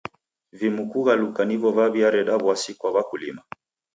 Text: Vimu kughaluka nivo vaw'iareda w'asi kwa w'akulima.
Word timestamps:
Vimu 0.59 0.83
kughaluka 0.91 1.41
nivo 1.49 1.69
vaw'iareda 1.77 2.33
w'asi 2.43 2.71
kwa 2.79 2.89
w'akulima. 2.95 3.41